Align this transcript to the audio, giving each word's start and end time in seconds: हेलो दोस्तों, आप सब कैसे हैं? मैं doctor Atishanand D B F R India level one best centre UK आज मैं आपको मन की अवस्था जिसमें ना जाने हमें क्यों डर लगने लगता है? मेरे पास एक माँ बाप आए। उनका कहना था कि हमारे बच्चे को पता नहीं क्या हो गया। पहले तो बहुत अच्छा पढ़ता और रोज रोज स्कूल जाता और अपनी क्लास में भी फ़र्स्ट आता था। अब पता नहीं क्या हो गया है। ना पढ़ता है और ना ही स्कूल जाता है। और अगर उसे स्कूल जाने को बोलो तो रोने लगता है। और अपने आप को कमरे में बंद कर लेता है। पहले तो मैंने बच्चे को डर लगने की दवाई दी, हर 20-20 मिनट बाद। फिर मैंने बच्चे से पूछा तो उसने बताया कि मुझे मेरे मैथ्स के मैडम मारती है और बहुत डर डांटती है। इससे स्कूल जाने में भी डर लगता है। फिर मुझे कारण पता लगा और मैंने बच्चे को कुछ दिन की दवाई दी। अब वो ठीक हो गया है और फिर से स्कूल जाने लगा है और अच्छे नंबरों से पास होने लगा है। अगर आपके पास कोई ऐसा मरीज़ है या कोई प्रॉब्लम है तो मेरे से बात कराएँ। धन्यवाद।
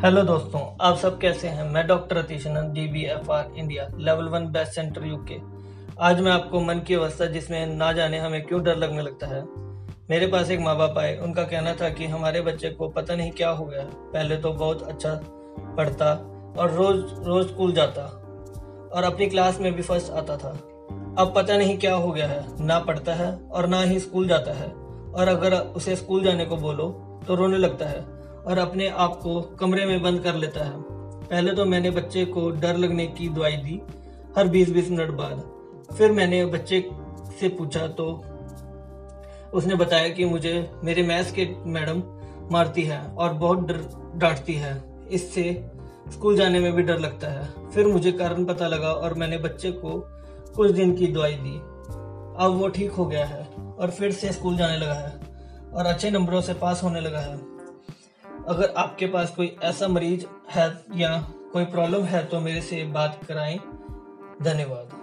हेलो 0.00 0.22
दोस्तों, 0.22 0.60
आप 0.80 0.96
सब 0.96 1.18
कैसे 1.18 1.48
हैं? 1.48 1.68
मैं 1.70 1.86
doctor 1.86 2.16
Atishanand 2.16 2.72
D 2.74 2.86
B 2.88 3.02
F 3.04 3.30
R 3.32 3.50
India 3.56 3.86
level 3.96 4.24
one 4.24 4.46
best 4.46 4.72
centre 4.72 5.04
UK 5.04 5.36
आज 6.00 6.20
मैं 6.20 6.30
आपको 6.32 6.60
मन 6.60 6.78
की 6.78 6.94
अवस्था 6.94 7.26
जिसमें 7.26 7.66
ना 7.66 7.92
जाने 7.92 8.18
हमें 8.18 8.42
क्यों 8.42 8.62
डर 8.62 8.76
लगने 8.76 9.02
लगता 9.02 9.26
है? 9.26 9.42
मेरे 10.10 10.26
पास 10.26 10.50
एक 10.50 10.60
माँ 10.60 10.76
बाप 10.76 10.98
आए। 10.98 11.16
उनका 11.18 11.42
कहना 11.42 11.74
था 11.74 11.88
कि 11.88 12.06
हमारे 12.06 12.40
बच्चे 12.40 12.70
को 12.70 12.88
पता 12.88 13.14
नहीं 13.14 13.30
क्या 13.30 13.50
हो 13.50 13.64
गया। 13.64 13.82
पहले 13.84 14.36
तो 14.36 14.52
बहुत 14.52 14.82
अच्छा 14.82 15.14
पढ़ता 15.76 16.12
और 16.58 16.70
रोज 16.70 17.04
रोज 17.26 17.46
स्कूल 17.46 17.72
जाता 17.72 18.02
और 18.92 19.04
अपनी 19.04 19.26
क्लास 19.26 19.60
में 19.60 19.72
भी 19.72 19.82
फ़र्स्ट 19.82 20.12
आता 20.12 20.36
था। 20.36 20.50
अब 21.18 21.32
पता 21.36 21.56
नहीं 21.56 21.78
क्या 21.78 21.94
हो 21.94 22.12
गया 22.12 22.28
है। 22.28 22.64
ना 22.64 22.78
पढ़ता 22.78 23.14
है 23.14 23.32
और 23.52 23.66
ना 23.66 23.82
ही 23.82 24.00
स्कूल 24.00 24.28
जाता 24.28 24.52
है। 24.52 24.68
और 25.12 25.28
अगर 25.28 25.54
उसे 25.54 25.96
स्कूल 25.96 26.24
जाने 26.24 26.44
को 26.44 26.56
बोलो 26.56 26.88
तो 27.26 27.34
रोने 27.34 27.58
लगता 27.58 27.86
है। 27.86 28.19
और 28.46 28.58
अपने 28.58 28.88
आप 28.88 29.16
को 29.16 29.40
कमरे 29.60 29.84
में 29.86 30.02
बंद 30.02 30.20
कर 30.20 30.34
लेता 30.34 30.64
है। 30.64 30.72
पहले 31.22 31.52
तो 31.52 31.64
मैंने 31.64 31.90
बच्चे 31.90 32.24
को 32.24 32.50
डर 32.50 32.76
लगने 32.76 33.06
की 33.08 33.28
दवाई 33.28 33.56
दी, 33.56 33.80
हर 34.36 34.48
20-20 34.48 34.90
मिनट 34.90 35.10
बाद। 35.10 35.42
फिर 35.96 36.12
मैंने 36.12 36.44
बच्चे 36.46 36.80
से 37.40 37.48
पूछा 37.48 37.86
तो 37.88 38.06
उसने 39.54 39.74
बताया 39.74 40.08
कि 40.08 40.24
मुझे 40.24 40.70
मेरे 40.84 41.02
मैथ्स 41.02 41.32
के 41.32 41.48
मैडम 41.66 42.02
मारती 42.52 42.82
है 42.82 43.00
और 43.08 43.32
बहुत 43.32 43.66
डर 43.68 43.80
डांटती 44.16 44.54
है। 44.54 44.72
इससे 45.10 45.44
स्कूल 46.12 46.36
जाने 46.36 46.60
में 46.60 46.72
भी 46.72 46.82
डर 46.82 46.98
लगता 46.98 47.28
है। 47.28 47.70
फिर 47.70 47.86
मुझे 47.86 48.12
कारण 48.12 48.44
पता 48.44 48.66
लगा 48.66 48.92
और 48.92 49.14
मैंने 49.14 49.38
बच्चे 49.38 49.70
को 49.72 49.98
कुछ 50.56 50.70
दिन 50.70 50.94
की 50.96 51.06
दवाई 51.06 51.34
दी। 51.34 51.56
अब 52.38 52.56
वो 52.60 52.68
ठीक 52.68 52.92
हो 52.92 53.06
गया 53.06 53.24
है 53.24 53.46
और 53.78 53.90
फिर 53.90 54.12
से 54.12 54.32
स्कूल 54.32 54.56
जाने 54.56 54.76
लगा 54.76 54.94
है 54.94 55.10
और 55.72 55.86
अच्छे 55.86 56.10
नंबरों 56.10 56.40
से 56.40 56.54
पास 56.54 56.82
होने 56.82 57.00
लगा 57.00 57.18
है। 57.18 57.36
अगर 58.48 58.74
आपके 58.76 59.06
पास 59.06 59.34
कोई 59.36 59.56
ऐसा 59.62 59.88
मरीज़ 59.88 60.26
है 60.50 60.84
या 60.94 61.26
कोई 61.52 61.64
प्रॉब्लम 61.64 62.02
है 62.02 62.24
तो 62.26 62.40
मेरे 62.40 62.60
से 62.60 62.84
बात 62.84 63.20
कराएँ। 63.28 63.58
धन्यवाद। 64.42 64.96